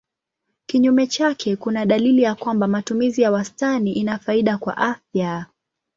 Kinyume 0.65 1.07
chake 1.07 1.55
kuna 1.55 1.85
dalili 1.85 2.21
ya 2.21 2.35
kwamba 2.35 2.67
matumizi 2.67 3.21
ya 3.21 3.31
wastani 3.31 3.93
ina 3.93 4.17
faida 4.19 4.57
kwa 4.57 4.77
afya. 4.77 5.45